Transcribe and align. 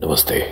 Namaste. 0.00 0.48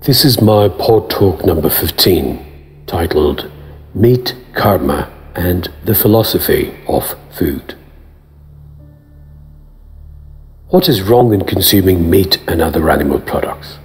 This 0.00 0.24
is 0.24 0.40
my 0.40 0.68
pod 0.68 1.08
talk 1.08 1.46
number 1.46 1.70
15, 1.70 2.84
titled 2.88 3.48
Meat 3.94 4.34
Karma 4.52 5.08
and 5.36 5.70
the 5.84 5.94
Philosophy 5.94 6.74
of 6.88 7.14
Food. 7.30 7.76
What 10.70 10.88
is 10.88 11.02
wrong 11.02 11.32
in 11.32 11.44
consuming 11.44 12.10
meat 12.10 12.42
and 12.48 12.60
other 12.60 12.90
animal 12.90 13.20
products? 13.20 13.78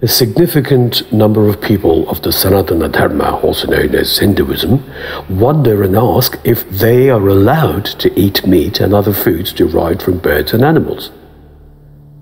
A 0.00 0.08
significant 0.08 1.12
number 1.12 1.46
of 1.46 1.60
people 1.60 2.08
of 2.08 2.22
the 2.22 2.30
Sanatana 2.30 2.90
Dharma, 2.90 3.38
also 3.40 3.66
known 3.68 3.94
as 3.94 4.18
Hinduism, 4.18 4.82
wonder 5.28 5.82
and 5.82 5.94
ask 5.94 6.40
if 6.42 6.66
they 6.70 7.10
are 7.10 7.28
allowed 7.28 7.84
to 7.84 8.18
eat 8.18 8.46
meat 8.46 8.80
and 8.80 8.94
other 8.94 9.12
foods 9.12 9.52
derived 9.52 10.00
from 10.00 10.18
birds 10.18 10.54
and 10.54 10.64
animals. 10.64 11.10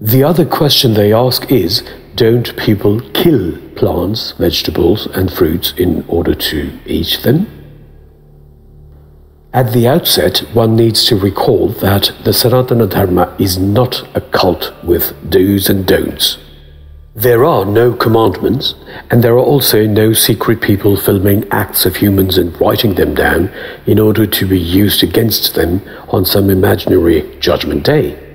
The 0.03 0.25
other 0.25 0.47
question 0.47 0.95
they 0.95 1.13
ask 1.13 1.53
is 1.53 1.85
don't 2.15 2.57
people 2.57 3.03
kill 3.13 3.59
plants, 3.77 4.33
vegetables, 4.33 5.07
and 5.09 5.31
fruits 5.31 5.75
in 5.77 6.07
order 6.09 6.35
to 6.35 6.79
eat 6.87 7.21
them? 7.23 7.47
At 9.53 9.75
the 9.75 9.87
outset, 9.87 10.39
one 10.55 10.75
needs 10.75 11.05
to 11.07 11.17
recall 11.17 11.69
that 11.69 12.13
the 12.25 12.31
Sanatana 12.31 12.89
Dharma 12.89 13.37
is 13.39 13.59
not 13.59 14.09
a 14.17 14.23
cult 14.23 14.73
with 14.83 15.13
do's 15.29 15.69
and 15.69 15.87
don'ts. 15.87 16.39
There 17.15 17.45
are 17.45 17.67
no 17.67 17.93
commandments, 17.93 18.75
and 19.11 19.23
there 19.23 19.35
are 19.35 19.39
also 19.39 19.87
no 19.87 20.15
secret 20.15 20.63
people 20.63 20.97
filming 20.97 21.47
acts 21.51 21.85
of 21.85 21.97
humans 21.97 22.39
and 22.39 22.59
writing 22.59 22.95
them 22.95 23.15
down 23.15 23.53
in 23.85 23.99
order 23.99 24.27
to 24.27 24.47
be 24.47 24.59
used 24.59 25.03
against 25.03 25.57
them 25.57 25.83
on 26.09 26.25
some 26.25 26.49
imaginary 26.49 27.37
judgment 27.39 27.85
day. 27.85 28.30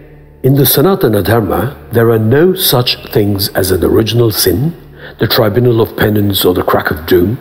In 0.46 0.54
the 0.54 0.62
Sanatana 0.62 1.24
Dharma, 1.24 1.76
there 1.92 2.12
are 2.12 2.20
no 2.20 2.54
such 2.54 3.04
things 3.12 3.48
as 3.56 3.72
an 3.72 3.84
original 3.84 4.30
sin, 4.30 4.80
the 5.18 5.26
tribunal 5.26 5.82
of 5.82 5.98
penance 5.98 6.46
or 6.46 6.54
the 6.54 6.62
crack 6.62 6.92
of 6.92 7.08
doom, 7.08 7.40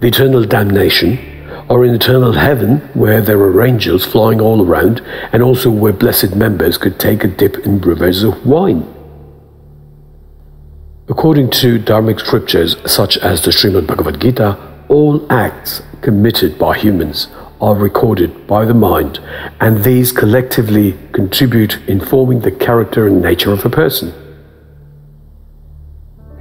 the 0.00 0.06
eternal 0.08 0.44
damnation, 0.44 1.18
or 1.68 1.84
an 1.84 1.94
eternal 1.94 2.32
heaven 2.32 2.78
where 2.94 3.20
there 3.20 3.38
are 3.38 3.62
angels 3.62 4.06
flying 4.06 4.40
all 4.40 4.66
around 4.66 5.02
and 5.34 5.42
also 5.42 5.70
where 5.70 5.92
blessed 5.92 6.34
members 6.34 6.78
could 6.78 6.98
take 6.98 7.24
a 7.24 7.28
dip 7.28 7.58
in 7.66 7.78
rivers 7.82 8.22
of 8.22 8.46
wine. 8.46 8.88
According 11.10 11.50
to 11.60 11.78
Dharmic 11.78 12.20
scriptures 12.20 12.74
such 12.90 13.18
as 13.18 13.42
the 13.42 13.50
Srimad 13.50 13.86
Bhagavad 13.86 14.18
Gita, 14.18 14.56
all 14.88 15.30
acts 15.30 15.82
committed 16.00 16.58
by 16.58 16.78
humans 16.78 17.28
are 17.60 17.74
recorded 17.74 18.46
by 18.46 18.64
the 18.64 18.74
mind, 18.74 19.18
and 19.60 19.84
these 19.84 20.12
collectively 20.12 20.96
contribute 21.12 21.78
in 21.88 22.00
forming 22.00 22.40
the 22.40 22.50
character 22.50 23.06
and 23.06 23.20
nature 23.20 23.52
of 23.52 23.64
a 23.64 23.70
person. 23.70 24.12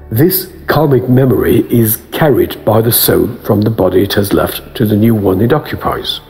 This 0.09 0.51
karmic 0.65 1.07
memory 1.07 1.71
is 1.71 1.97
carried 2.11 2.63
by 2.65 2.81
the 2.81 2.91
soul 2.91 3.27
from 3.43 3.61
the 3.61 3.69
body 3.69 4.01
it 4.01 4.13
has 4.13 4.33
left 4.33 4.75
to 4.75 4.85
the 4.85 4.95
new 4.95 5.13
one 5.13 5.41
it 5.41 5.53
occupies. 5.53 6.21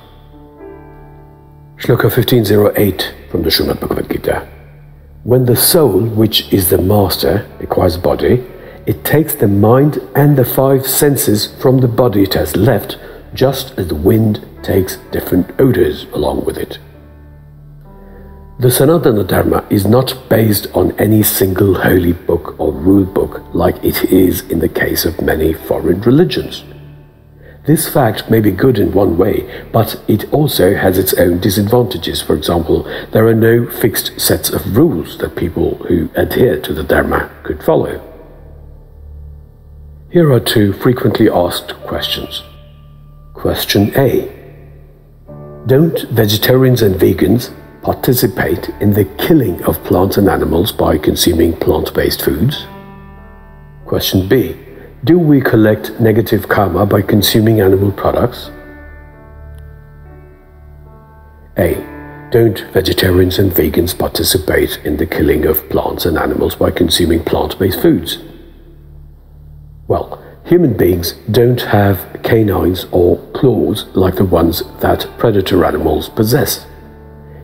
Shloka 1.77 2.03
1508 2.03 3.15
from 3.31 3.43
the 3.43 3.49
Srimad 3.49 3.79
Bhagavad 3.79 4.09
Gita. 4.11 4.45
When 5.23 5.45
the 5.45 5.55
soul, 5.55 6.01
which 6.01 6.51
is 6.51 6.69
the 6.69 6.77
master, 6.77 7.47
acquires 7.61 7.97
body, 7.97 8.45
it 8.85 9.05
takes 9.05 9.35
the 9.35 9.47
mind 9.47 9.97
and 10.15 10.37
the 10.37 10.43
five 10.43 10.85
senses 10.87 11.53
from 11.61 11.77
the 11.79 11.87
body 11.87 12.23
it 12.23 12.33
has 12.33 12.57
left, 12.57 12.97
just 13.33 13.77
as 13.77 13.87
the 13.87 13.95
wind 13.95 14.45
takes 14.63 14.97
different 15.11 15.51
odors 15.59 16.05
along 16.13 16.45
with 16.45 16.57
it. 16.57 16.79
The 18.59 18.67
Sanatana 18.67 19.25
Dharma 19.25 19.65
is 19.69 19.85
not 19.85 20.27
based 20.27 20.67
on 20.73 20.91
any 20.99 21.23
single 21.23 21.75
holy 21.75 22.11
book 22.11 22.59
or 22.59 22.73
rule 22.73 23.05
book 23.05 23.41
like 23.53 23.81
it 23.85 24.11
is 24.11 24.41
in 24.49 24.59
the 24.59 24.67
case 24.67 25.05
of 25.05 25.21
many 25.21 25.53
foreign 25.53 26.01
religions. 26.01 26.65
This 27.65 27.87
fact 27.87 28.29
may 28.29 28.41
be 28.41 28.51
good 28.51 28.77
in 28.77 28.91
one 28.91 29.17
way, 29.17 29.65
but 29.71 30.01
it 30.09 30.33
also 30.33 30.75
has 30.75 30.97
its 30.97 31.13
own 31.13 31.39
disadvantages. 31.39 32.21
For 32.21 32.35
example, 32.35 32.83
there 33.11 33.27
are 33.27 33.33
no 33.33 33.65
fixed 33.65 34.19
sets 34.19 34.49
of 34.49 34.75
rules 34.75 35.17
that 35.19 35.37
people 35.37 35.75
who 35.87 36.09
adhere 36.15 36.59
to 36.59 36.73
the 36.73 36.83
Dharma 36.83 37.31
could 37.43 37.63
follow. 37.63 38.01
Here 40.11 40.33
are 40.33 40.39
two 40.41 40.73
frequently 40.73 41.29
asked 41.29 41.75
questions. 41.85 42.43
Question 43.33 43.93
A 43.95 44.38
Don't 45.67 46.01
vegetarians 46.09 46.81
and 46.81 46.95
vegans 46.95 47.53
participate 47.81 48.69
in 48.81 48.93
the 48.93 49.05
killing 49.17 49.63
of 49.63 49.83
plants 49.83 50.17
and 50.17 50.29
animals 50.29 50.71
by 50.71 50.97
consuming 50.97 51.53
plant 51.53 51.93
based 51.93 52.23
foods? 52.23 52.65
Question 53.85 54.27
B 54.27 54.55
do 55.05 55.17
we 55.17 55.39
collect 55.39 55.97
negative 56.01 56.49
karma 56.49 56.85
by 56.85 57.01
consuming 57.01 57.61
animal 57.61 57.89
products? 57.89 58.51
A. 61.57 61.75
Don't 62.31 62.59
vegetarians 62.73 63.39
and 63.39 63.49
vegans 63.49 63.97
participate 63.97 64.77
in 64.83 64.97
the 64.97 65.05
killing 65.05 65.45
of 65.45 65.67
plants 65.69 66.05
and 66.05 66.17
animals 66.17 66.55
by 66.55 66.69
consuming 66.69 67.23
plant 67.23 67.57
based 67.57 67.81
foods? 67.81 68.19
Well, 69.87 70.18
human 70.49 70.75
beings 70.75 71.11
don't 71.29 71.61
have 71.61 72.21
canines 72.23 72.87
or 72.91 73.17
claws 73.33 73.85
like 73.93 74.15
the 74.15 74.25
ones 74.25 74.63
that 74.79 75.07
predator 75.19 75.63
animals 75.63 76.09
possess. 76.09 76.65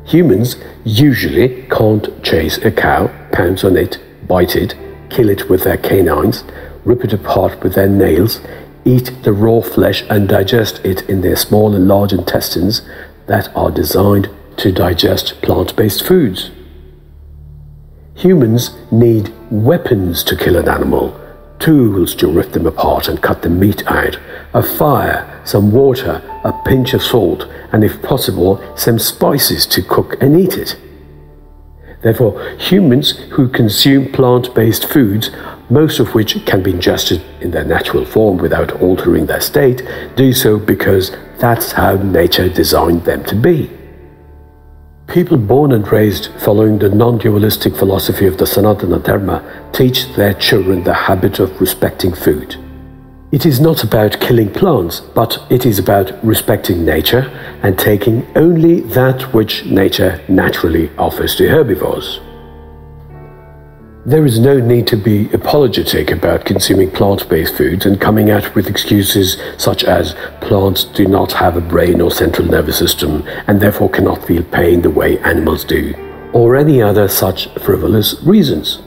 Humans 0.05 0.55
usually 0.83 1.67
can't 1.69 2.23
chase 2.23 2.57
a 2.57 2.71
cow, 2.71 3.11
pounce 3.31 3.63
on 3.63 3.77
it, 3.77 3.99
bite 4.27 4.55
it, 4.55 4.73
kill 5.11 5.29
it 5.29 5.47
with 5.51 5.63
their 5.63 5.77
canines, 5.77 6.43
rip 6.83 7.03
it 7.03 7.13
apart 7.13 7.61
with 7.61 7.75
their 7.75 7.87
nails, 7.87 8.41
eat 8.85 9.11
the 9.21 9.33
raw 9.33 9.61
flesh, 9.61 10.03
and 10.09 10.27
digest 10.27 10.83
it 10.83 11.07
in 11.07 11.21
their 11.21 11.35
small 11.35 11.75
and 11.75 11.87
large 11.87 12.11
intestines 12.11 12.81
that 13.27 13.55
are 13.55 13.69
designed 13.69 14.29
to 14.57 14.71
digest 14.71 15.39
plant 15.43 15.75
based 15.75 16.03
foods. 16.03 16.49
Humans 18.15 18.71
need 18.91 19.31
weapons 19.51 20.23
to 20.23 20.35
kill 20.35 20.57
an 20.57 20.67
animal, 20.67 21.19
tools 21.65 22.13
to 22.13 22.27
rip 22.27 22.51
them 22.51 22.67
apart 22.67 23.07
and 23.07 23.23
cut 23.23 23.41
the 23.41 23.49
meat 23.49 23.85
out, 23.87 24.19
a 24.53 24.61
fire, 24.61 25.41
some 25.43 25.71
water, 25.71 26.21
a 26.43 26.53
pinch 26.63 26.93
of 26.93 27.01
salt, 27.01 27.47
and 27.71 27.83
if 27.83 28.01
possible, 28.03 28.63
some 28.77 28.99
spices 28.99 29.65
to 29.65 29.81
cook 29.81 30.15
and 30.21 30.39
eat 30.39 30.57
it. 30.57 30.77
Therefore, 32.03 32.55
humans 32.59 33.17
who 33.31 33.49
consume 33.49 34.11
plant 34.11 34.53
based 34.53 34.87
foods 34.87 35.31
most 35.69 35.99
of 35.99 36.13
which 36.13 36.45
can 36.45 36.61
be 36.61 36.71
ingested 36.71 37.23
in 37.41 37.49
their 37.49 37.65
natural 37.65 38.05
form 38.05 38.37
without 38.37 38.71
altering 38.81 39.25
their 39.25 39.41
state, 39.41 39.81
do 40.15 40.31
so 40.31 40.59
because 40.59 41.15
that's 41.39 41.71
how 41.71 41.95
nature 41.95 42.47
designed 42.47 43.03
them 43.05 43.23
to 43.25 43.35
be. 43.35 43.71
People 45.15 45.37
born 45.37 45.71
and 45.71 45.89
raised 45.93 46.27
following 46.39 46.77
the 46.77 46.89
non 46.89 47.17
dualistic 47.17 47.73
philosophy 47.73 48.25
of 48.27 48.37
the 48.37 48.43
Sanatana 48.43 49.01
Dharma 49.01 49.69
teach 49.71 50.13
their 50.13 50.33
children 50.33 50.83
the 50.83 50.93
habit 50.93 51.39
of 51.39 51.61
respecting 51.61 52.13
food. 52.13 52.57
It 53.31 53.45
is 53.45 53.61
not 53.61 53.85
about 53.85 54.19
killing 54.19 54.51
plants, 54.51 54.99
but 54.99 55.41
it 55.49 55.65
is 55.65 55.79
about 55.79 56.11
respecting 56.21 56.83
nature 56.83 57.31
and 57.63 57.79
taking 57.79 58.27
only 58.35 58.81
that 58.81 59.33
which 59.33 59.63
nature 59.63 60.19
naturally 60.27 60.91
offers 60.97 61.33
to 61.37 61.47
herbivores. 61.47 62.19
There 64.07 64.23
is 64.23 64.37
no 64.37 64.59
need 64.59 64.85
to 64.87 64.97
be 64.97 65.31
apologetic 65.33 66.11
about 66.11 66.45
consuming 66.45 66.91
plant 66.91 67.27
based 67.27 67.55
foods 67.55 67.87
and 67.87 67.99
coming 67.99 68.29
out 68.29 68.53
with 68.53 68.67
excuses 68.67 69.41
such 69.57 69.83
as 69.83 70.13
plants 70.41 70.83
do 70.83 71.07
not 71.07 71.31
have 71.31 71.57
a 71.57 71.61
brain 71.61 71.99
or 72.01 72.11
central 72.11 72.47
nervous 72.47 72.77
system 72.77 73.27
and 73.47 73.59
therefore 73.59 73.89
cannot 73.89 74.23
feel 74.23 74.43
pain 74.43 74.83
the 74.83 74.91
way 74.91 75.17
animals 75.21 75.63
do, 75.63 75.95
or 76.33 76.55
any 76.55 76.83
other 76.83 77.07
such 77.07 77.47
frivolous 77.55 78.21
reasons. 78.21 78.79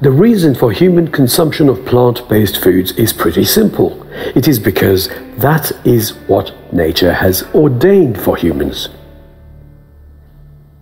The 0.00 0.10
reason 0.10 0.54
for 0.54 0.72
human 0.72 1.08
consumption 1.08 1.68
of 1.68 1.84
plant 1.84 2.26
based 2.26 2.62
foods 2.62 2.92
is 2.92 3.12
pretty 3.12 3.44
simple. 3.44 4.02
It 4.34 4.48
is 4.48 4.58
because 4.58 5.08
that 5.36 5.72
is 5.84 6.14
what 6.26 6.54
nature 6.72 7.12
has 7.12 7.42
ordained 7.54 8.18
for 8.18 8.38
humans. 8.38 8.88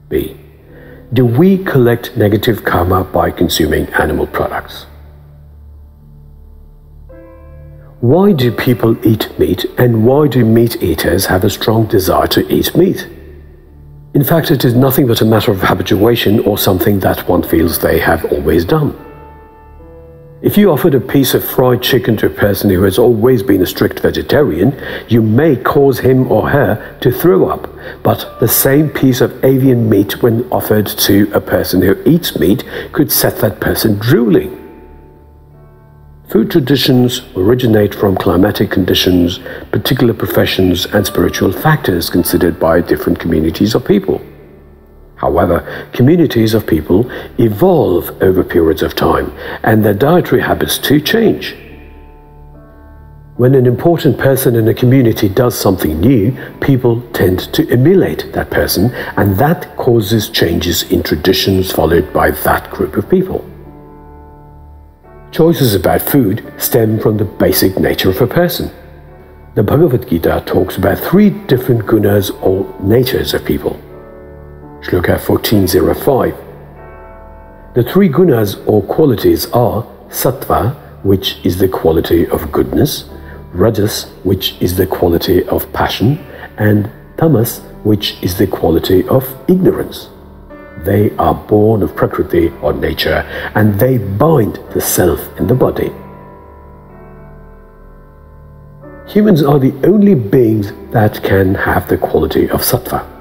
B. 0.08 0.39
Do 1.12 1.27
we 1.27 1.59
collect 1.65 2.17
negative 2.17 2.65
karma 2.65 3.03
by 3.03 3.33
consuming 3.33 3.89
animal 3.95 4.29
products? 4.29 4.87
Why 7.99 8.31
do 8.33 8.53
people 8.53 8.97
eat 9.05 9.37
meat 9.37 9.65
and 9.77 10.07
why 10.07 10.29
do 10.29 10.45
meat 10.45 10.81
eaters 10.81 11.27
have 11.27 11.43
a 11.43 11.51
strong 11.51 11.87
desire 11.87 12.29
to 12.29 12.49
eat 12.49 12.77
meat? 12.77 13.09
In 14.15 14.23
fact, 14.23 14.53
it 14.53 14.65
is 14.65 14.75
nothing 14.75 15.09
but 15.09 15.21
a 15.21 15.25
matter 15.25 15.51
of 15.51 15.61
habituation 15.61 16.39
or 16.47 16.57
something 16.57 17.01
that 17.01 17.29
one 17.29 17.43
feels 17.43 17.81
they 17.81 17.99
have 17.99 18.25
always 18.27 18.65
done. 18.65 18.97
If 20.42 20.56
you 20.56 20.72
offered 20.72 20.94
a 20.94 21.00
piece 21.00 21.34
of 21.34 21.44
fried 21.44 21.82
chicken 21.82 22.16
to 22.16 22.26
a 22.26 22.31
person 22.31 22.70
who 22.70 22.82
has 22.84 22.98
always 22.98 23.42
been 23.42 23.60
a 23.60 23.66
strict 23.66 24.00
vegetarian, 24.00 24.75
you 25.06 25.20
may 25.20 25.54
cause 25.54 25.98
him 25.98 26.32
or 26.32 26.48
her 26.48 26.98
to 27.00 27.12
throw 27.12 27.46
up. 27.46 27.69
But 28.02 28.40
the 28.40 28.48
same 28.48 28.88
piece 28.88 29.20
of 29.20 29.44
avian 29.44 29.90
meat, 29.90 30.22
when 30.22 30.50
offered 30.50 30.87
to 30.87 31.31
a 31.34 31.42
person 31.42 31.82
who 31.82 32.02
eats 32.06 32.38
meat, 32.38 32.64
could 32.92 33.12
set 33.12 33.37
that 33.40 33.60
person 33.60 33.98
drooling. 33.98 34.56
Food 36.28 36.50
traditions 36.50 37.20
originate 37.37 37.94
from 37.94 38.16
climatic 38.16 38.70
conditions, 38.70 39.40
particular 39.72 40.14
professions, 40.14 40.87
and 40.87 41.06
spiritual 41.06 41.52
factors 41.52 42.08
considered 42.08 42.58
by 42.58 42.81
different 42.81 43.20
communities 43.20 43.75
of 43.75 43.84
people. 43.84 44.22
However, 45.20 45.61
communities 45.93 46.55
of 46.55 46.67
people 46.67 47.11
evolve 47.38 48.11
over 48.22 48.43
periods 48.43 48.82
of 48.82 48.94
time, 48.94 49.31
and 49.62 49.84
their 49.84 49.93
dietary 49.93 50.40
habits 50.40 50.78
too 50.78 50.99
change. 50.99 51.55
When 53.37 53.55
an 53.55 53.67
important 53.67 54.19
person 54.19 54.56
in 54.56 54.67
a 54.69 54.75
community 54.75 55.28
does 55.28 55.58
something 55.58 56.00
new, 56.00 56.32
people 56.62 57.02
tend 57.12 57.52
to 57.52 57.69
emulate 57.70 58.32
that 58.32 58.50
person, 58.50 58.90
and 59.19 59.37
that 59.37 59.76
causes 59.76 60.31
changes 60.31 60.84
in 60.90 61.02
traditions 61.02 61.70
followed 61.70 62.11
by 62.14 62.31
that 62.31 62.70
group 62.70 62.96
of 62.96 63.11
people. 63.11 63.44
Choices 65.32 65.75
about 65.75 66.00
food 66.00 66.50
stem 66.56 66.99
from 66.99 67.19
the 67.19 67.26
basic 67.26 67.78
nature 67.78 68.08
of 68.08 68.23
a 68.23 68.26
person. 68.26 68.70
The 69.55 69.62
Bhagavad 69.62 70.08
Gita 70.08 70.43
talks 70.46 70.78
about 70.78 70.99
three 70.99 71.28
different 71.28 71.82
gunas 71.82 72.31
or 72.43 72.66
natures 72.81 73.34
of 73.34 73.44
people. 73.44 73.78
Shloka 74.82 75.19
1405. 75.21 76.35
The 77.75 77.82
three 77.82 78.09
gunas 78.09 78.67
or 78.67 78.82
qualities 78.82 79.44
are 79.50 79.85
sattva, 80.09 80.75
which 81.05 81.37
is 81.44 81.59
the 81.59 81.69
quality 81.69 82.27
of 82.27 82.50
goodness, 82.50 83.05
rajas, 83.53 84.05
which 84.25 84.56
is 84.62 84.77
the 84.77 84.87
quality 84.87 85.44
of 85.49 85.71
passion, 85.75 86.19
and 86.56 86.91
tamas, 87.19 87.61
which 87.85 88.17
is 88.23 88.38
the 88.38 88.47
quality 88.47 89.06
of 89.09 89.37
ignorance. 89.49 90.09
They 90.79 91.11
are 91.19 91.35
born 91.35 91.83
of 91.83 91.94
Prakriti 91.94 92.49
or 92.62 92.73
nature, 92.73 93.23
and 93.55 93.79
they 93.79 93.99
bind 93.99 94.59
the 94.73 94.81
self 94.81 95.21
in 95.38 95.47
the 95.47 95.55
body. 95.55 95.93
Humans 99.12 99.43
are 99.43 99.59
the 99.59 99.75
only 99.87 100.15
beings 100.15 100.73
that 100.93 101.23
can 101.23 101.55
have 101.55 101.87
the 101.88 101.99
quality 101.99 102.49
of 102.49 102.62
sattva. 102.62 103.19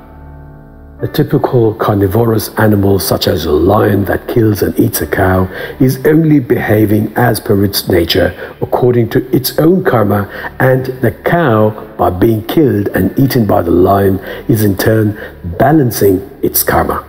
A 1.02 1.08
typical 1.08 1.74
carnivorous 1.76 2.50
animal, 2.56 3.00
such 3.00 3.30
as 3.30 3.46
a 3.46 3.54
lion 3.54 4.04
that 4.04 4.28
kills 4.28 4.62
and 4.62 4.78
eats 4.78 5.00
a 5.00 5.08
cow, 5.08 5.48
is 5.80 6.06
only 6.06 6.42
behaving 6.42 7.14
as 7.16 7.40
per 7.40 7.64
its 7.64 7.88
nature 7.88 8.36
according 8.60 9.10
to 9.12 9.26
its 9.34 9.58
own 9.60 9.86
karma, 9.86 10.28
and 10.60 10.88
the 11.00 11.12
cow, 11.24 11.70
by 11.98 12.10
being 12.10 12.46
killed 12.48 12.90
and 12.90 13.18
eaten 13.18 13.48
by 13.48 13.62
the 13.62 13.72
lion, 13.72 14.20
is 14.50 14.66
in 14.66 14.76
turn 14.76 15.18
balancing 15.58 16.20
its 16.44 16.64
karma. 16.64 17.06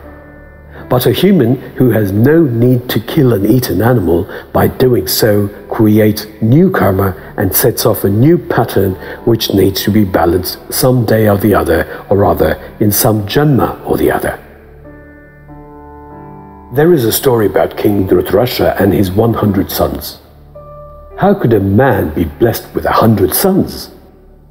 But 0.90 1.06
a 1.06 1.12
human 1.12 1.54
who 1.76 1.90
has 1.92 2.10
no 2.10 2.42
need 2.42 2.88
to 2.88 2.98
kill 2.98 3.32
and 3.32 3.46
eat 3.46 3.70
an 3.70 3.81
animal, 3.81 4.28
by 4.52 4.66
doing 4.66 5.06
so, 5.06 5.46
creates 5.70 6.26
new 6.42 6.69
karma 6.69 7.14
and 7.37 7.54
sets 7.54 7.87
off 7.87 8.02
a 8.02 8.08
new 8.10 8.37
pattern 8.37 8.94
which 9.25 9.54
needs 9.54 9.84
to 9.84 9.92
be 9.92 10.04
balanced 10.04 10.58
some 10.72 11.06
day 11.06 11.28
or 11.28 11.38
the 11.38 11.54
other, 11.54 12.04
or 12.10 12.16
rather, 12.16 12.60
in 12.81 12.90
some 12.90 13.25
janma 13.28 13.81
or 13.87 13.96
the 13.96 14.10
other. 14.10 14.37
There 16.75 16.93
is 16.93 17.04
a 17.04 17.12
story 17.12 17.46
about 17.46 17.76
King 17.76 18.08
Dhritarashtra 18.08 18.81
and 18.81 18.93
his 18.93 19.12
100 19.12 19.70
sons. 19.70 20.19
How 21.19 21.34
could 21.34 21.52
a 21.52 21.60
man 21.60 22.12
be 22.14 22.25
blessed 22.25 22.75
with 22.75 22.84
a 22.84 22.93
hundred 22.93 23.32
sons? 23.32 23.90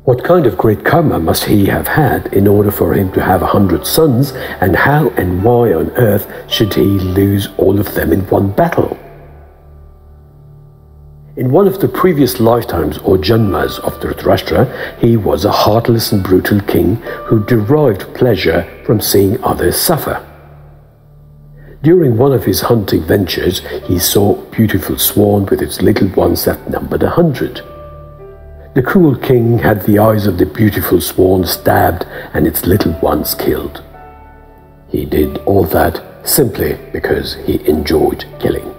What 0.06 0.24
kind 0.24 0.48
of 0.48 0.58
great 0.58 0.86
karma 0.86 1.20
must 1.20 1.44
he 1.44 1.66
have 1.66 1.88
had 1.88 2.34
in 2.34 2.48
order 2.48 2.72
for 2.72 2.94
him 2.94 3.12
to 3.12 3.22
have 3.22 3.42
a 3.42 3.48
hundred 3.48 3.86
sons, 3.86 4.32
and 4.62 4.76
how 4.76 5.10
and 5.10 5.44
why 5.44 5.74
on 5.74 5.92
earth 5.92 6.26
should 6.50 6.74
he 6.74 6.84
lose 6.84 7.50
all 7.58 7.80
of 7.80 7.94
them 7.94 8.14
in 8.14 8.22
one 8.28 8.52
battle? 8.52 8.98
In 11.36 11.52
one 11.52 11.68
of 11.68 11.80
the 11.80 11.88
previous 11.88 12.40
lifetimes 12.40 12.98
or 13.00 13.18
janmas 13.18 13.80
of 13.80 14.00
Dhritarashtra, 14.00 15.00
he 15.00 15.16
was 15.16 15.46
a 15.46 15.52
heartless 15.52 16.12
and 16.12 16.24
brutal 16.24 16.60
king 16.62 16.96
who 17.28 17.46
derived 17.46 18.14
pleasure 18.16 18.68
from 18.86 19.00
seeing 19.00 19.42
others 19.44 19.80
suffer. 19.80 20.26
During 21.82 22.18
one 22.18 22.34
of 22.34 22.44
his 22.44 22.62
hunting 22.62 23.04
ventures, 23.04 23.62
he 23.86 24.00
saw 24.00 24.36
a 24.36 24.52
beautiful 24.52 24.98
swan 24.98 25.46
with 25.46 25.62
its 25.62 25.82
little 25.82 26.10
ones 26.10 26.44
that 26.46 26.70
numbered 26.70 27.04
a 27.04 27.10
hundred. 27.10 27.62
The 28.76 28.84
cruel 28.84 29.16
king 29.16 29.58
had 29.58 29.82
the 29.84 29.98
eyes 29.98 30.28
of 30.28 30.38
the 30.38 30.46
beautiful 30.46 31.02
swan 31.02 31.44
stabbed 31.44 32.06
and 32.34 32.46
its 32.46 32.68
little 32.68 32.94
ones 33.00 33.34
killed. 33.34 33.84
He 34.90 35.06
did 35.06 35.40
all 35.40 35.64
that 35.66 36.04
simply 36.24 36.78
because 36.94 37.34
he 37.48 37.68
enjoyed 37.68 38.26
killing. 38.40 38.76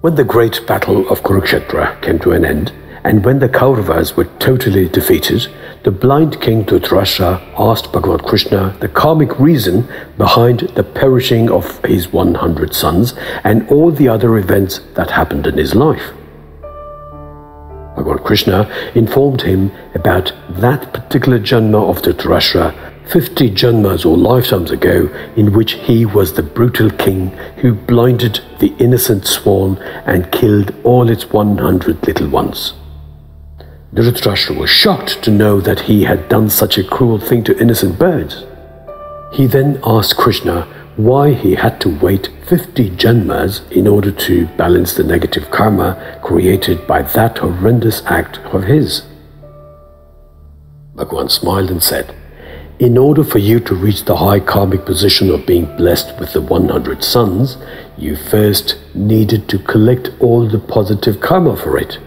When 0.00 0.16
the 0.16 0.24
great 0.24 0.66
battle 0.66 1.08
of 1.08 1.22
Kurukshetra 1.22 2.02
came 2.02 2.18
to 2.20 2.32
an 2.32 2.44
end, 2.44 2.72
and 3.04 3.24
when 3.24 3.38
the 3.38 3.48
Kauravas 3.48 4.16
were 4.16 4.28
totally 4.40 4.88
defeated, 4.88 5.46
the 5.84 5.92
blind 5.92 6.40
king 6.40 6.64
Dhritarashtra 6.64 7.40
asked 7.56 7.92
Bhagavan 7.92 8.26
Krishna 8.26 8.76
the 8.80 8.88
karmic 8.88 9.38
reason 9.38 9.86
behind 10.18 10.60
the 10.74 10.82
perishing 10.82 11.48
of 11.48 11.84
his 11.84 12.12
100 12.12 12.74
sons 12.74 13.14
and 13.44 13.68
all 13.70 13.92
the 13.92 14.08
other 14.08 14.36
events 14.36 14.80
that 14.94 15.12
happened 15.12 15.46
in 15.46 15.56
his 15.56 15.76
life. 15.76 16.15
Lord 18.02 18.24
Krishna 18.24 18.70
informed 18.94 19.42
him 19.42 19.72
about 19.94 20.32
that 20.48 20.92
particular 20.92 21.38
Janma 21.38 21.88
of 21.88 22.02
the 22.02 22.12
Dhritarashtra 22.12 22.86
50 23.08 23.50
Janmas 23.50 24.04
or 24.04 24.16
lifetimes 24.16 24.72
ago, 24.72 25.08
in 25.36 25.52
which 25.52 25.74
he 25.74 26.04
was 26.04 26.32
the 26.32 26.42
brutal 26.42 26.90
king 26.90 27.28
who 27.58 27.72
blinded 27.72 28.40
the 28.58 28.74
innocent 28.78 29.26
swan 29.26 29.78
and 30.06 30.32
killed 30.32 30.74
all 30.82 31.08
its 31.08 31.30
100 31.30 32.04
little 32.06 32.28
ones. 32.28 32.74
Dhritarashtra 33.94 34.58
was 34.58 34.70
shocked 34.70 35.22
to 35.22 35.30
know 35.30 35.60
that 35.60 35.80
he 35.80 36.02
had 36.04 36.28
done 36.28 36.50
such 36.50 36.78
a 36.78 36.84
cruel 36.84 37.18
thing 37.18 37.44
to 37.44 37.58
innocent 37.58 37.98
birds. 37.98 38.44
He 39.32 39.46
then 39.46 39.80
asked 39.84 40.16
Krishna 40.16 40.66
why 40.96 41.32
he 41.32 41.54
had 41.54 41.78
to 41.82 41.90
wait 41.98 42.30
50 42.46 42.90
janmas 42.90 43.70
in 43.70 43.86
order 43.86 44.10
to 44.10 44.46
balance 44.56 44.94
the 44.94 45.04
negative 45.04 45.50
karma 45.50 46.18
created 46.22 46.86
by 46.86 47.02
that 47.02 47.38
horrendous 47.38 48.02
act 48.06 48.38
of 48.54 48.64
his. 48.64 49.02
Bhagwan 50.94 51.28
smiled 51.28 51.70
and 51.70 51.82
said, 51.82 52.14
In 52.78 52.96
order 52.96 53.22
for 53.22 53.38
you 53.38 53.60
to 53.60 53.74
reach 53.74 54.04
the 54.04 54.16
high 54.16 54.40
karmic 54.40 54.86
position 54.86 55.30
of 55.30 55.44
being 55.46 55.76
blessed 55.76 56.18
with 56.18 56.32
the 56.32 56.40
100 56.40 57.04
sons, 57.04 57.58
you 57.98 58.16
first 58.16 58.78
needed 58.94 59.48
to 59.50 59.58
collect 59.58 60.10
all 60.18 60.48
the 60.48 60.58
positive 60.58 61.20
karma 61.20 61.56
for 61.56 61.76
it. 61.76 61.98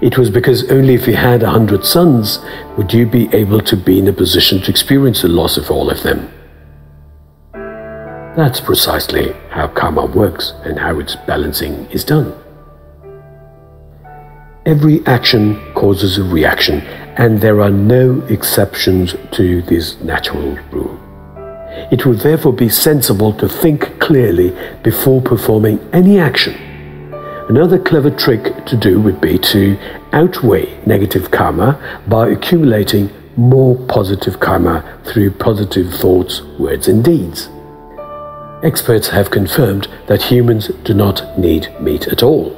It 0.00 0.16
was 0.16 0.30
because 0.30 0.70
only 0.70 0.94
if 0.94 1.06
you 1.06 1.16
had 1.16 1.42
a 1.42 1.50
hundred 1.50 1.84
sons 1.84 2.38
would 2.78 2.92
you 2.92 3.06
be 3.06 3.28
able 3.34 3.60
to 3.60 3.76
be 3.76 3.98
in 3.98 4.08
a 4.08 4.12
position 4.12 4.60
to 4.62 4.70
experience 4.70 5.22
the 5.22 5.28
loss 5.28 5.58
of 5.58 5.70
all 5.70 5.90
of 5.90 6.02
them. 6.02 6.30
That's 8.36 8.60
precisely 8.60 9.32
how 9.48 9.68
karma 9.68 10.04
works 10.04 10.52
and 10.62 10.78
how 10.78 10.98
its 10.98 11.16
balancing 11.16 11.86
is 11.90 12.04
done. 12.04 12.34
Every 14.66 15.06
action 15.06 15.72
causes 15.72 16.18
a 16.18 16.24
reaction, 16.24 16.82
and 17.16 17.40
there 17.40 17.62
are 17.62 17.70
no 17.70 18.20
exceptions 18.28 19.14
to 19.32 19.62
this 19.62 19.98
natural 20.02 20.58
rule. 20.70 21.00
It 21.90 22.04
would 22.04 22.18
therefore 22.18 22.52
be 22.52 22.68
sensible 22.68 23.32
to 23.38 23.48
think 23.48 23.98
clearly 24.00 24.54
before 24.82 25.22
performing 25.22 25.78
any 25.94 26.18
action. 26.18 26.54
Another 27.48 27.78
clever 27.78 28.10
trick 28.10 28.66
to 28.66 28.76
do 28.76 29.00
would 29.00 29.18
be 29.18 29.38
to 29.38 29.78
outweigh 30.12 30.78
negative 30.84 31.30
karma 31.30 32.02
by 32.06 32.28
accumulating 32.28 33.08
more 33.38 33.76
positive 33.86 34.40
karma 34.40 35.00
through 35.04 35.30
positive 35.30 35.94
thoughts, 35.94 36.42
words, 36.58 36.88
and 36.88 37.02
deeds. 37.02 37.48
Experts 38.62 39.08
have 39.08 39.30
confirmed 39.30 39.86
that 40.06 40.22
humans 40.22 40.68
do 40.82 40.94
not 40.94 41.38
need 41.38 41.68
meat 41.78 42.08
at 42.08 42.22
all. 42.22 42.56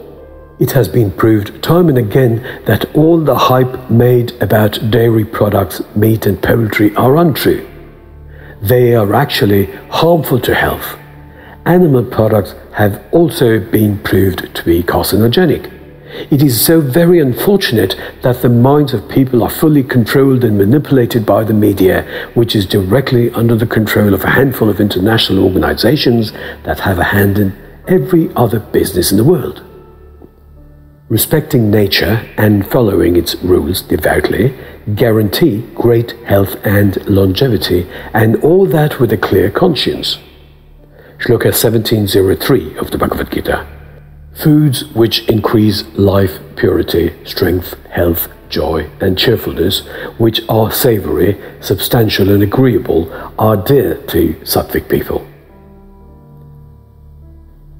It 0.61 0.73
has 0.73 0.89
been 0.89 1.11
proved 1.11 1.63
time 1.63 1.89
and 1.89 1.99
again 1.99 2.43
that 2.67 2.95
all 2.95 3.19
the 3.19 3.37
hype 3.37 3.91
made 3.91 4.41
about 4.41 4.91
dairy 4.91 5.25
products, 5.25 5.83
meat, 5.97 6.27
and 6.27 6.41
poultry 6.41 6.95
are 6.95 7.17
untrue. 7.17 7.69
They 8.63 8.95
are 8.95 9.13
actually 9.13 9.67
harmful 9.91 10.41
to 10.41 10.55
health. 10.55 10.97
Animal 11.67 12.05
products 12.05 12.55
have 12.75 13.05
also 13.13 13.59
been 13.59 13.99
proved 13.99 14.55
to 14.55 14.65
be 14.65 14.83
carcinogenic. 14.83 15.78
It 16.31 16.43
is 16.43 16.65
so 16.65 16.81
very 16.81 17.21
unfortunate 17.21 17.97
that 18.23 18.43
the 18.43 18.49
minds 18.49 18.95
of 18.95 19.09
people 19.09 19.43
are 19.43 19.51
fully 19.51 19.83
controlled 19.83 20.45
and 20.45 20.59
manipulated 20.59 21.25
by 21.25 21.45
the 21.45 21.55
media, 21.55 22.03
which 22.35 22.57
is 22.57 22.67
directly 22.67 23.31
under 23.33 23.57
the 23.57 23.67
control 23.67 24.15
of 24.15 24.25
a 24.25 24.31
handful 24.31 24.69
of 24.69 24.81
international 24.81 25.45
organizations 25.45 26.33
that 26.65 26.81
have 26.81 26.99
a 26.99 27.05
hand 27.05 27.39
in 27.39 27.57
every 27.87 28.35
other 28.35 28.61
business 28.61 29.11
in 29.11 29.17
the 29.17 29.25
world. 29.25 29.65
respecting 31.09 31.71
nature 31.71 32.29
and 32.37 32.67
following 32.67 33.17
its 33.17 33.35
rules 33.37 33.81
devoutly 33.81 34.55
guarantee 34.95 35.63
great 35.75 36.13
health 36.25 36.57
and 36.65 37.05
longevity, 37.07 37.87
and 38.15 38.37
all 38.43 38.67
that 38.67 39.01
with 39.01 39.13
a 39.13 39.17
clear 39.17 39.51
conscience. 39.51 40.19
Shloka 41.19 41.51
1703 41.53 42.77
of 42.79 42.91
the 42.91 42.99
Bhagavad 42.99 43.31
Gita. 43.31 43.78
Foods 44.39 44.85
which 44.95 45.29
increase 45.29 45.83
life, 45.97 46.39
purity, 46.55 47.13
strength, 47.25 47.75
health, 47.89 48.29
joy, 48.49 48.89
and 49.01 49.19
cheerfulness, 49.19 49.81
which 50.17 50.41
are 50.49 50.71
savory, 50.71 51.37
substantial, 51.61 52.31
and 52.31 52.45
agreeable, 52.45 53.13
are 53.37 53.57
dear 53.57 53.97
to 54.07 54.35
Sattvic 54.45 54.89
people. 54.89 55.27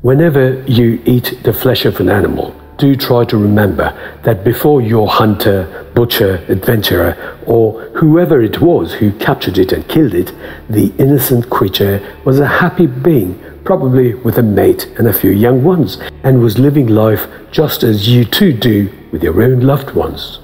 Whenever 0.03 0.61
you 0.63 1.01
eat 1.07 1.39
the 1.45 1.53
flesh 1.53 1.85
of 1.85 2.01
an 2.01 2.09
animal, 2.09 2.53
do 2.77 2.97
try 2.97 3.25
to 3.25 3.37
remember 3.37 3.93
that 4.25 4.43
before 4.43 4.81
your 4.81 5.07
hunter, 5.07 5.87
butcher, 5.95 6.45
adventurer, 6.49 7.39
or 7.47 7.83
whoever 7.91 8.43
it 8.43 8.61
was 8.61 8.95
who 8.95 9.13
captured 9.13 9.59
it 9.59 9.73
and 9.73 9.89
killed 9.89 10.15
it, 10.15 10.33
the 10.69 10.93
innocent 10.99 11.51
creature 11.51 12.01
was 12.25 12.41
a 12.41 12.47
happy 12.47 12.87
being, 12.87 13.41
probably 13.69 14.15
with 14.15 14.39
a 14.39 14.43
mate 14.43 14.87
and 14.97 15.07
a 15.07 15.13
few 15.13 15.31
young 15.31 15.63
ones, 15.63 15.99
and 16.25 16.41
was 16.41 16.59
living 16.59 16.87
life 16.87 17.29
just 17.51 17.83
as 17.83 18.09
you 18.09 18.25
too 18.25 18.51
do 18.51 18.91
with 19.13 19.23
your 19.23 19.43
own 19.43 19.61
loved 19.61 19.95
ones. 19.95 20.39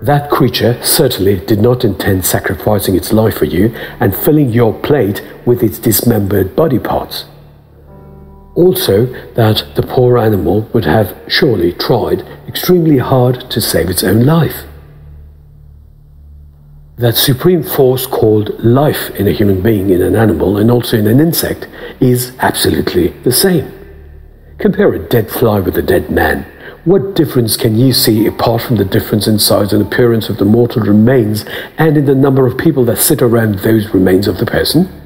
That 0.00 0.30
creature 0.30 0.82
certainly 0.82 1.40
did 1.40 1.60
not 1.60 1.84
intend 1.84 2.24
sacrificing 2.24 2.96
its 2.96 3.12
life 3.12 3.36
for 3.36 3.44
you 3.44 3.66
and 4.00 4.16
filling 4.16 4.48
your 4.48 4.72
plate 4.72 5.22
with 5.44 5.62
its 5.62 5.78
dismembered 5.78 6.56
body 6.56 6.78
parts. 6.78 7.26
Also, 8.54 9.04
that 9.34 9.66
the 9.74 9.82
poor 9.82 10.16
animal 10.16 10.62
would 10.72 10.86
have 10.86 11.14
surely 11.28 11.74
tried 11.74 12.22
extremely 12.48 12.96
hard 12.96 13.50
to 13.50 13.60
save 13.60 13.90
its 13.90 14.02
own 14.02 14.24
life. 14.24 14.64
That 17.00 17.16
supreme 17.16 17.62
force 17.62 18.06
called 18.06 18.62
life 18.62 19.10
in 19.16 19.26
a 19.26 19.32
human 19.32 19.62
being, 19.62 19.88
in 19.88 20.02
an 20.02 20.14
animal, 20.14 20.58
and 20.58 20.70
also 20.70 20.98
in 20.98 21.06
an 21.06 21.18
insect 21.18 21.66
is 21.98 22.32
absolutely 22.40 23.08
the 23.24 23.32
same. 23.32 23.72
Compare 24.58 24.92
a 24.92 24.98
dead 24.98 25.30
fly 25.30 25.60
with 25.60 25.78
a 25.78 25.82
dead 25.82 26.10
man. 26.10 26.44
What 26.84 27.16
difference 27.16 27.56
can 27.56 27.74
you 27.76 27.94
see 27.94 28.26
apart 28.26 28.60
from 28.60 28.76
the 28.76 28.84
difference 28.84 29.26
in 29.26 29.38
size 29.38 29.72
and 29.72 29.82
appearance 29.82 30.28
of 30.28 30.36
the 30.36 30.44
mortal 30.44 30.82
remains 30.82 31.46
and 31.78 31.96
in 31.96 32.04
the 32.04 32.14
number 32.14 32.46
of 32.46 32.58
people 32.58 32.84
that 32.84 32.98
sit 32.98 33.22
around 33.22 33.60
those 33.60 33.94
remains 33.94 34.28
of 34.28 34.36
the 34.36 34.46
person? 34.46 35.00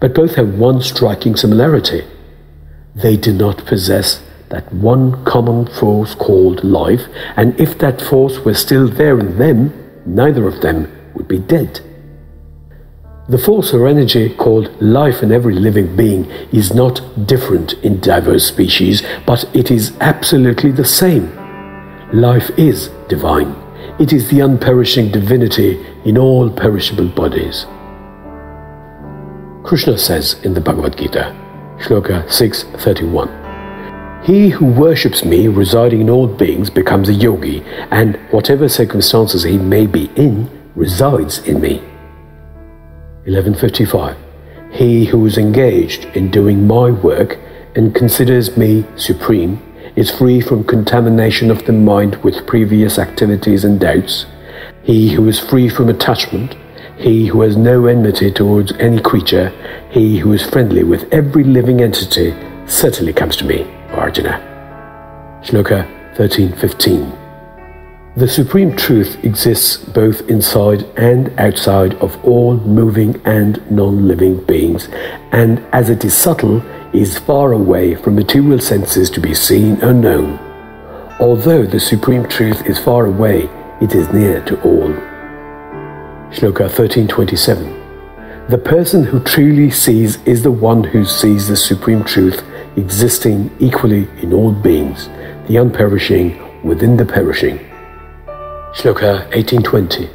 but 0.00 0.14
both 0.14 0.34
have 0.34 0.58
one 0.58 0.82
striking 0.82 1.36
similarity. 1.36 2.04
They 2.94 3.16
do 3.16 3.32
not 3.32 3.64
possess 3.64 4.22
that 4.48 4.72
one 4.72 5.24
common 5.24 5.66
force 5.66 6.14
called 6.14 6.62
life, 6.62 7.02
and 7.36 7.58
if 7.58 7.78
that 7.78 8.00
force 8.00 8.44
were 8.44 8.54
still 8.54 8.88
there 8.88 9.18
in 9.18 9.38
them, 9.38 9.85
neither 10.06 10.46
of 10.46 10.60
them 10.60 10.90
would 11.14 11.28
be 11.28 11.38
dead. 11.38 11.80
The 13.28 13.38
force 13.38 13.74
or 13.74 13.88
energy 13.88 14.32
called 14.32 14.70
life 14.80 15.22
in 15.22 15.32
every 15.32 15.54
living 15.54 15.96
being 15.96 16.26
is 16.52 16.72
not 16.72 17.02
different 17.26 17.72
in 17.82 18.00
diverse 18.00 18.46
species, 18.46 19.02
but 19.26 19.44
it 19.52 19.70
is 19.70 19.96
absolutely 20.00 20.70
the 20.70 20.84
same. 20.84 21.34
Life 22.12 22.50
is 22.56 22.88
divine. 23.08 23.56
It 23.98 24.12
is 24.12 24.30
the 24.30 24.40
unperishing 24.40 25.10
divinity 25.10 25.84
in 26.04 26.16
all 26.16 26.48
perishable 26.48 27.08
bodies. 27.08 27.66
Krishna 29.64 29.98
says 29.98 30.34
in 30.44 30.54
the 30.54 30.60
Bhagavad 30.60 30.96
Gita, 30.96 31.34
Shloka 31.80 32.30
631, 32.30 33.45
He 34.26 34.48
who 34.48 34.66
worships 34.66 35.24
me 35.24 35.46
residing 35.46 36.00
in 36.00 36.10
all 36.10 36.26
beings 36.26 36.68
becomes 36.68 37.08
a 37.08 37.14
yogi, 37.14 37.62
and 37.92 38.16
whatever 38.32 38.68
circumstances 38.68 39.44
he 39.44 39.56
may 39.56 39.86
be 39.86 40.10
in 40.16 40.50
resides 40.74 41.38
in 41.46 41.60
me. 41.60 41.76
1155. 43.26 44.16
He 44.72 45.04
who 45.04 45.24
is 45.26 45.38
engaged 45.38 46.06
in 46.16 46.32
doing 46.32 46.66
my 46.66 46.90
work 46.90 47.38
and 47.76 47.94
considers 47.94 48.56
me 48.56 48.84
supreme 48.96 49.62
is 49.94 50.10
free 50.10 50.40
from 50.40 50.64
contamination 50.64 51.48
of 51.48 51.64
the 51.64 51.72
mind 51.72 52.16
with 52.24 52.48
previous 52.48 52.98
activities 52.98 53.64
and 53.64 53.78
doubts. 53.78 54.26
He 54.82 55.14
who 55.14 55.28
is 55.28 55.38
free 55.38 55.68
from 55.68 55.88
attachment 55.88 56.56
he 56.96 57.26
who 57.26 57.42
has 57.42 57.58
no 57.58 57.86
enmity 57.86 58.30
towards 58.30 58.72
any 58.78 58.98
creature, 58.98 59.52
he 59.90 60.18
who 60.18 60.32
is 60.32 60.48
friendly 60.48 60.82
with 60.82 61.12
every 61.12 61.44
living 61.44 61.82
entity, 61.82 62.34
certainly 62.66 63.12
comes 63.12 63.36
to 63.36 63.44
me, 63.44 63.66
Arjuna. 63.92 64.40
Shloka 65.42 65.86
13:15. 66.16 67.12
The 68.16 68.28
supreme 68.28 68.74
truth 68.74 69.22
exists 69.24 69.76
both 69.76 70.28
inside 70.30 70.84
and 70.96 71.30
outside 71.38 71.94
of 71.96 72.16
all 72.24 72.56
moving 72.56 73.20
and 73.24 73.60
non-living 73.70 74.44
beings, 74.44 74.88
and 75.32 75.62
as 75.72 75.90
it 75.90 76.04
is 76.04 76.14
subtle, 76.14 76.62
is 76.94 77.18
far 77.18 77.52
away 77.52 77.94
from 77.94 78.14
material 78.14 78.58
senses 78.58 79.10
to 79.10 79.20
be 79.20 79.34
seen 79.34 79.82
or 79.84 79.92
known. 79.92 80.38
Although 81.20 81.66
the 81.66 81.80
supreme 81.80 82.26
truth 82.26 82.64
is 82.66 82.78
far 82.78 83.06
away, 83.06 83.50
it 83.80 83.94
is 83.94 84.10
near 84.12 84.40
to 84.46 84.60
all. 84.62 84.92
Shloka 86.30 86.68
1327. 86.68 87.76
The 88.48 88.58
person 88.58 89.04
who 89.04 89.20
truly 89.20 89.70
sees 89.70 90.22
is 90.24 90.42
the 90.42 90.50
one 90.50 90.84
who 90.84 91.04
sees 91.04 91.48
the 91.48 91.56
supreme 91.56 92.04
truth 92.04 92.42
existing 92.76 93.50
equally 93.58 94.08
in 94.22 94.32
all 94.32 94.52
beings, 94.52 95.08
the 95.48 95.56
unperishing 95.56 96.62
within 96.62 96.96
the 96.96 97.04
perishing. 97.04 97.58
Shloka 98.74 99.24
1820. 99.34 100.10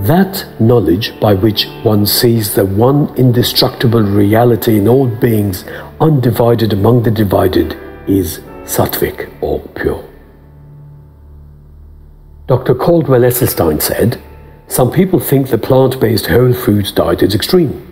That 0.00 0.46
knowledge 0.60 1.18
by 1.20 1.32
which 1.32 1.66
one 1.82 2.04
sees 2.04 2.54
the 2.54 2.66
one 2.66 3.14
indestructible 3.16 4.02
reality 4.02 4.76
in 4.76 4.88
all 4.88 5.06
beings, 5.06 5.64
undivided 6.00 6.74
among 6.74 7.02
the 7.02 7.10
divided, 7.10 7.78
is 8.06 8.40
sattvic 8.64 9.32
or 9.40 9.60
pure. 9.74 10.04
Dr. 12.46 12.74
Caldwell 12.74 13.22
Esselstyn 13.22 13.80
said, 13.80 14.20
some 14.68 14.90
people 14.90 15.20
think 15.20 15.48
the 15.48 15.58
plant 15.58 15.98
based 16.00 16.26
whole 16.26 16.52
foods 16.52 16.92
diet 16.92 17.22
is 17.22 17.34
extreme. 17.34 17.85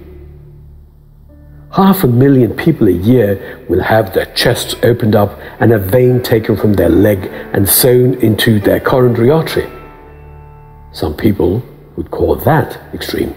Half 1.74 2.04
a 2.04 2.06
million 2.06 2.54
people 2.54 2.86
a 2.86 2.92
year 2.92 3.60
will 3.68 3.82
have 3.82 4.14
their 4.14 4.26
chests 4.26 4.76
opened 4.84 5.16
up 5.16 5.40
and 5.58 5.72
a 5.72 5.78
vein 5.78 6.22
taken 6.22 6.56
from 6.56 6.74
their 6.74 6.88
leg 6.88 7.18
and 7.52 7.68
sewn 7.68 8.14
into 8.20 8.60
their 8.60 8.78
coronary 8.78 9.28
artery. 9.28 9.68
Some 10.92 11.16
people 11.16 11.64
would 11.96 12.12
call 12.12 12.36
that 12.36 12.78
extreme. 12.94 13.34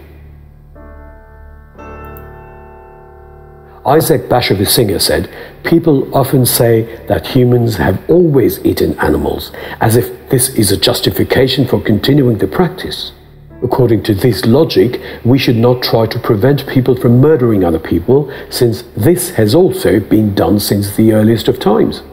Isaac 3.87 4.29
Bashevis 4.29 5.01
said, 5.01 5.33
People 5.63 6.15
often 6.15 6.45
say 6.45 7.03
that 7.07 7.25
humans 7.25 7.77
have 7.77 8.07
always 8.07 8.63
eaten 8.63 8.99
animals, 8.99 9.51
as 9.81 9.95
if 9.95 10.29
this 10.29 10.49
is 10.49 10.71
a 10.71 10.77
justification 10.77 11.65
for 11.65 11.81
continuing 11.81 12.37
the 12.37 12.47
practice. 12.47 13.13
According 13.63 14.03
to 14.03 14.13
this 14.13 14.45
logic, 14.45 15.01
we 15.25 15.39
should 15.39 15.55
not 15.55 15.81
try 15.81 16.05
to 16.05 16.19
prevent 16.19 16.67
people 16.67 16.95
from 16.95 17.19
murdering 17.19 17.63
other 17.63 17.79
people, 17.79 18.31
since 18.49 18.83
this 18.95 19.31
has 19.31 19.55
also 19.55 19.99
been 19.99 20.35
done 20.35 20.59
since 20.59 20.95
the 20.95 21.11
earliest 21.13 21.47
of 21.47 21.59
times. 21.59 22.03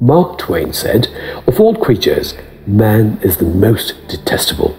Mark 0.00 0.38
Twain 0.38 0.72
said, 0.72 1.06
Of 1.46 1.60
all 1.60 1.76
creatures, 1.76 2.34
man 2.66 3.20
is 3.22 3.36
the 3.36 3.44
most 3.44 3.94
detestable. 4.08 4.76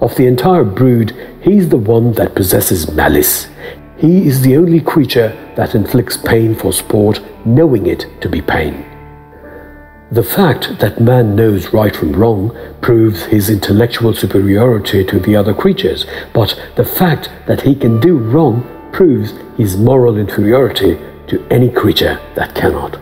Of 0.00 0.16
the 0.16 0.26
entire 0.26 0.64
brood, 0.64 1.14
he 1.40 1.56
is 1.58 1.68
the 1.68 1.76
one 1.76 2.12
that 2.14 2.34
possesses 2.34 2.90
malice. 2.90 3.46
He 3.96 4.26
is 4.26 4.42
the 4.42 4.56
only 4.56 4.80
creature 4.80 5.28
that 5.54 5.76
inflicts 5.76 6.16
pain 6.16 6.56
for 6.56 6.72
sport, 6.72 7.20
knowing 7.46 7.86
it 7.86 8.06
to 8.20 8.28
be 8.28 8.42
pain. 8.42 8.95
The 10.12 10.22
fact 10.22 10.78
that 10.78 11.00
man 11.00 11.34
knows 11.34 11.72
right 11.72 11.94
from 11.94 12.12
wrong 12.12 12.56
proves 12.80 13.24
his 13.24 13.50
intellectual 13.50 14.14
superiority 14.14 15.04
to 15.04 15.18
the 15.18 15.34
other 15.34 15.52
creatures, 15.52 16.06
but 16.32 16.56
the 16.76 16.84
fact 16.84 17.28
that 17.48 17.62
he 17.62 17.74
can 17.74 17.98
do 17.98 18.16
wrong 18.16 18.62
proves 18.92 19.34
his 19.56 19.76
moral 19.76 20.16
inferiority 20.16 20.96
to 21.26 21.44
any 21.50 21.68
creature 21.68 22.20
that 22.36 22.54
cannot. 22.54 22.92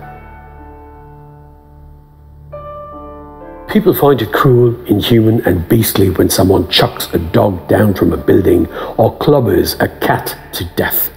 People 3.69 3.93
find 3.93 4.23
it 4.23 4.33
cruel, 4.33 4.75
inhuman, 4.87 5.47
and 5.47 5.69
beastly 5.69 6.09
when 6.09 6.31
someone 6.31 6.71
chucks 6.71 7.13
a 7.13 7.19
dog 7.19 7.69
down 7.69 7.93
from 7.93 8.15
a 8.15 8.17
building 8.17 8.67
or 8.97 9.15
clubbers 9.19 9.79
a 9.79 9.89
cat 9.99 10.39
to 10.55 10.65
death. 10.75 11.14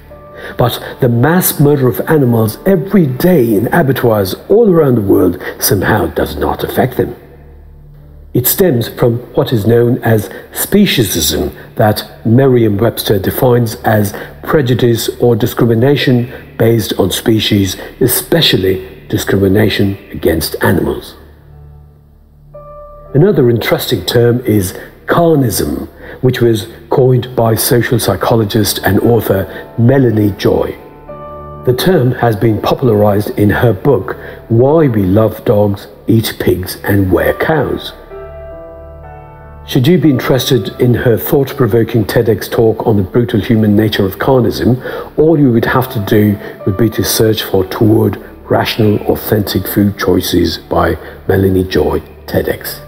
But 0.58 0.98
the 1.02 1.10
mass 1.10 1.60
murder 1.60 1.88
of 1.88 2.02
animals 2.10 2.58
every 2.66 3.06
day 3.06 3.56
in 3.56 3.68
abattoirs 3.68 4.36
all 4.50 4.70
around 4.72 4.96
the 4.96 5.02
world 5.02 5.42
somehow 5.60 6.08
does 6.08 6.36
not 6.36 6.64
affect 6.64 6.98
them. 6.98 7.16
It 8.34 8.46
stems 8.46 8.88
from 8.88 9.18
what 9.34 9.54
is 9.54 9.66
known 9.66 9.98
as 10.04 10.30
speciesism, 10.52 11.56
that 11.76 12.26
Merriam 12.26 12.78
Webster 12.78 13.18
defines 13.20 13.76
as 13.78 14.16
prejudice 14.44 15.10
or 15.20 15.36
discrimination 15.36 16.32
based 16.58 16.94
on 17.00 17.10
species, 17.12 17.78
especially 18.00 19.06
discrimination 19.10 19.98
against 20.12 20.56
animals. 20.62 21.16
Another 23.14 23.50
interesting 23.50 24.06
term 24.06 24.42
is 24.42 24.78
carnism, 25.06 25.88
which 26.22 26.42
was 26.42 26.68
coined 26.90 27.36
by 27.36 27.56
social 27.56 28.00
psychologist 28.00 28.80
and 28.84 29.00
author 29.02 29.74
Melanie 29.78 30.32
Joy. 30.32 30.78
The 31.66 31.76
term 31.76 32.14
has 32.14 32.36
been 32.36 32.62
popularized 32.62 33.32
in 33.32 33.50
her 33.50 33.74
book, 33.74 34.16
Why 34.48 34.88
We 34.88 35.04
Love 35.04 35.44
Dogs, 35.44 35.88
Eat 36.08 36.38
Pigs, 36.40 36.78
and 36.84 37.12
Wear 37.12 37.34
Cows. 37.34 37.92
Should 39.68 39.86
you 39.86 39.98
be 39.98 40.10
interested 40.10 40.70
in 40.80 40.94
her 40.94 41.18
thought 41.18 41.58
provoking 41.58 42.06
TEDx 42.06 42.50
talk 42.50 42.88
on 42.88 42.96
the 42.96 43.04
brutal 43.04 43.42
human 43.42 43.76
nature 43.76 44.06
of 44.06 44.18
carnism, 44.18 44.82
all 45.18 45.38
you 45.38 45.52
would 45.52 45.66
have 45.66 45.92
to 45.92 46.00
do 46.06 46.40
would 46.66 46.78
be 46.78 46.90
to 46.92 47.04
search 47.04 47.44
for 47.44 47.66
Toward 47.66 48.16
Rational 48.50 48.98
Authentic 49.12 49.68
Food 49.68 50.00
Choices 50.00 50.58
by 50.58 50.98
Melanie 51.28 51.66
Joy 51.66 52.00
TEDx. 52.28 52.87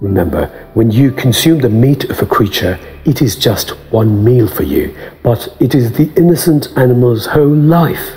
Remember, 0.00 0.46
when 0.74 0.92
you 0.92 1.10
consume 1.10 1.58
the 1.58 1.68
meat 1.68 2.04
of 2.04 2.22
a 2.22 2.26
creature, 2.26 2.78
it 3.04 3.20
is 3.20 3.34
just 3.34 3.70
one 3.90 4.22
meal 4.22 4.46
for 4.46 4.62
you, 4.62 4.96
but 5.24 5.48
it 5.58 5.74
is 5.74 5.92
the 5.92 6.12
innocent 6.16 6.68
animal's 6.76 7.26
whole 7.26 7.48
life. 7.48 8.16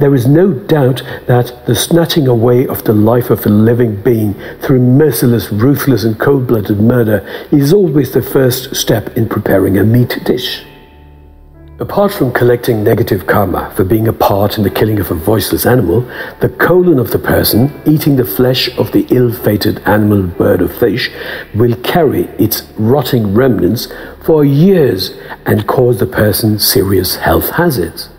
There 0.00 0.16
is 0.16 0.26
no 0.26 0.52
doubt 0.52 1.02
that 1.26 1.66
the 1.66 1.76
snatching 1.76 2.26
away 2.26 2.66
of 2.66 2.82
the 2.82 2.92
life 2.92 3.30
of 3.30 3.46
a 3.46 3.50
living 3.50 4.02
being 4.02 4.34
through 4.60 4.80
merciless, 4.80 5.52
ruthless, 5.52 6.02
and 6.02 6.18
cold 6.18 6.48
blooded 6.48 6.80
murder 6.80 7.24
is 7.52 7.72
always 7.72 8.12
the 8.12 8.22
first 8.22 8.74
step 8.74 9.16
in 9.16 9.28
preparing 9.28 9.78
a 9.78 9.84
meat 9.84 10.18
dish. 10.24 10.64
Apart 11.80 12.12
from 12.12 12.32
collecting 12.32 12.82
negative 12.82 13.24
karma 13.28 13.72
for 13.76 13.84
being 13.84 14.08
a 14.08 14.12
part 14.12 14.58
in 14.58 14.64
the 14.64 14.70
killing 14.70 14.98
of 14.98 15.12
a 15.12 15.14
voiceless 15.14 15.64
animal, 15.64 16.00
the 16.40 16.48
colon 16.48 16.98
of 16.98 17.12
the 17.12 17.20
person 17.20 17.70
eating 17.86 18.16
the 18.16 18.24
flesh 18.24 18.68
of 18.76 18.90
the 18.90 19.06
ill 19.10 19.32
fated 19.32 19.78
animal, 19.86 20.24
bird, 20.24 20.60
or 20.60 20.66
fish 20.66 21.08
will 21.54 21.76
carry 21.82 22.22
its 22.36 22.62
rotting 22.78 23.32
remnants 23.32 23.86
for 24.24 24.44
years 24.44 25.16
and 25.46 25.68
cause 25.68 26.00
the 26.00 26.06
person 26.06 26.58
serious 26.58 27.14
health 27.14 27.50
hazards. 27.50 28.10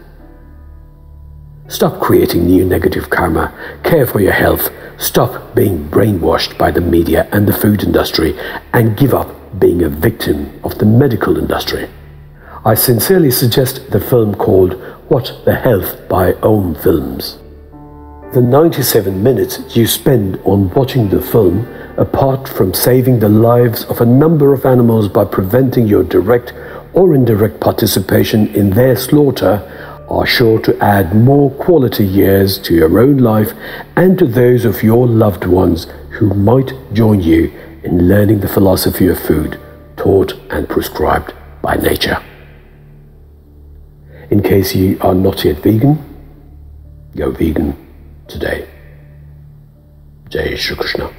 Stop 1.67 1.99
creating 1.99 2.45
new 2.45 2.63
negative 2.63 3.09
karma. 3.09 3.53
Care 3.83 4.07
for 4.07 4.21
your 4.21 4.31
health. 4.31 4.69
Stop 4.97 5.53
being 5.53 5.85
brainwashed 5.89 6.57
by 6.57 6.71
the 6.71 6.79
media 6.79 7.27
and 7.33 7.45
the 7.45 7.51
food 7.51 7.83
industry 7.83 8.39
and 8.71 8.95
give 8.95 9.13
up 9.13 9.59
being 9.59 9.83
a 9.83 9.89
victim 9.89 10.57
of 10.63 10.77
the 10.77 10.85
medical 10.85 11.37
industry. 11.37 11.89
I 12.65 12.73
sincerely 12.73 13.31
suggest 13.31 13.89
the 13.89 14.01
film 14.01 14.35
called 14.35 14.73
What 15.07 15.31
the 15.45 15.55
Health 15.55 16.09
by 16.09 16.33
Om 16.43 16.75
Films. 16.75 17.39
The 18.33 18.41
97 18.41 19.23
minutes 19.23 19.77
you 19.77 19.87
spend 19.87 20.37
on 20.43 20.69
watching 20.71 21.07
the 21.07 21.21
film, 21.21 21.65
apart 21.95 22.49
from 22.49 22.73
saving 22.73 23.19
the 23.19 23.29
lives 23.29 23.85
of 23.85 24.01
a 24.01 24.05
number 24.05 24.53
of 24.53 24.65
animals 24.65 25.07
by 25.07 25.23
preventing 25.23 25.87
your 25.87 26.03
direct 26.03 26.51
or 26.91 27.15
indirect 27.15 27.61
participation 27.61 28.53
in 28.53 28.71
their 28.71 28.97
slaughter, 28.97 29.63
are 30.09 30.25
sure 30.25 30.59
to 30.59 30.77
add 30.83 31.15
more 31.15 31.51
quality 31.51 32.05
years 32.05 32.59
to 32.59 32.75
your 32.75 32.99
own 32.99 33.19
life 33.19 33.53
and 33.95 34.19
to 34.19 34.25
those 34.25 34.65
of 34.65 34.83
your 34.83 35.07
loved 35.07 35.45
ones 35.45 35.87
who 36.09 36.33
might 36.33 36.73
join 36.91 37.21
you 37.21 37.53
in 37.83 38.09
learning 38.09 38.41
the 38.41 38.49
philosophy 38.49 39.07
of 39.07 39.17
food 39.17 39.57
taught 39.95 40.33
and 40.49 40.67
prescribed 40.67 41.33
by 41.61 41.75
nature. 41.75 42.21
In 44.31 44.43
case 44.43 44.75
you 44.75 44.97
are 45.01 45.15
not 45.15 45.43
yet 45.43 45.57
vegan, 45.57 45.97
go 47.15 47.31
vegan 47.31 47.75
today. 48.27 48.67
Jai 50.29 50.55
Shri 50.55 50.75
Krishna. 50.75 51.09